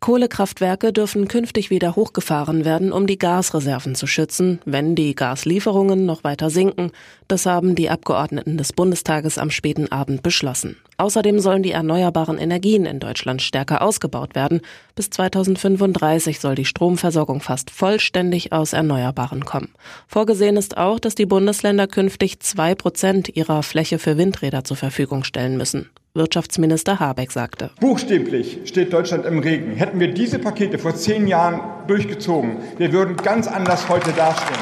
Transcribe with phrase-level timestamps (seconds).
[0.00, 6.22] Kohlekraftwerke dürfen künftig wieder hochgefahren werden, um die Gasreserven zu schützen, wenn die Gaslieferungen noch
[6.22, 6.92] weiter sinken.
[7.28, 10.76] Das haben die Abgeordneten des Bundestages am späten Abend beschlossen.
[10.98, 14.60] Außerdem sollen die erneuerbaren Energien in Deutschland stärker ausgebaut werden.
[14.94, 19.72] Bis 2035 soll die Stromversorgung fast vollständig aus Erneuerbaren kommen.
[20.06, 25.24] Vorgesehen ist auch, dass die Bundesländer künftig zwei Prozent ihrer Fläche für Windräder zur Verfügung
[25.24, 25.90] stellen müssen.
[26.16, 27.70] Wirtschaftsminister Habeck sagte.
[27.80, 29.72] Buchstäblich steht Deutschland im Regen.
[29.72, 34.58] Hätten wir diese Pakete vor zehn Jahren durchgezogen, wir würden ganz anders heute dastehen.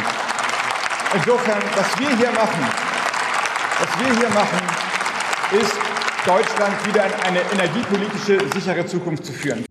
[1.14, 2.66] Insofern, was wir hier machen,
[3.80, 4.58] was wir hier machen,
[5.60, 5.74] ist
[6.26, 9.64] Deutschland wieder in eine energiepolitische sichere Zukunft zu führen.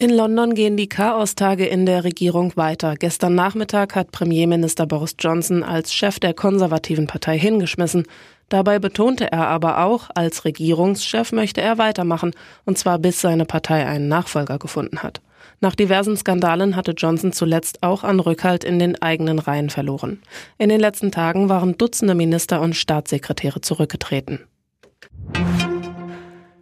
[0.00, 2.94] In London gehen die Chaostage in der Regierung weiter.
[2.94, 8.06] Gestern Nachmittag hat Premierminister Boris Johnson als Chef der konservativen Partei hingeschmissen.
[8.48, 12.32] Dabei betonte er aber auch, als Regierungschef möchte er weitermachen,
[12.64, 15.20] und zwar bis seine Partei einen Nachfolger gefunden hat.
[15.60, 20.22] Nach diversen Skandalen hatte Johnson zuletzt auch an Rückhalt in den eigenen Reihen verloren.
[20.56, 24.40] In den letzten Tagen waren Dutzende Minister und Staatssekretäre zurückgetreten.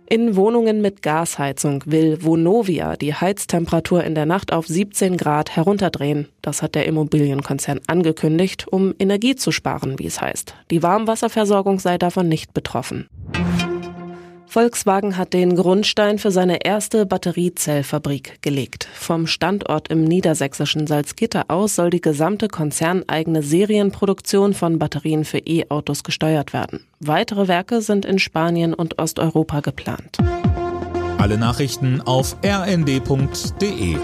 [0.09, 6.29] In Wohnungen mit Gasheizung will Vonovia die Heiztemperatur in der Nacht auf 17 Grad herunterdrehen.
[6.43, 10.55] Das hat der Immobilienkonzern angekündigt, um Energie zu sparen, wie es heißt.
[10.71, 13.09] Die Warmwasserversorgung sei davon nicht betroffen.
[14.47, 18.89] Volkswagen hat den Grundstein für seine erste Batteriezellfabrik gelegt.
[18.95, 26.05] Vom Standort im niedersächsischen Salzgitter aus soll die gesamte konzerneigene Serienproduktion von Batterien für E-Autos
[26.05, 26.87] gesteuert werden.
[27.01, 30.19] Weitere Werke sind in Spanien und Osteuropa geplant.
[31.19, 33.97] Alle Nachrichten auf rnd.de